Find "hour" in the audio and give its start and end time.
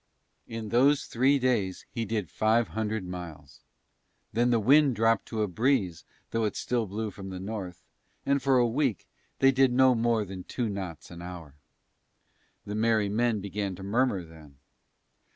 11.21-11.53